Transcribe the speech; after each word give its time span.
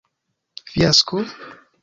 Fiasko? 0.71 1.19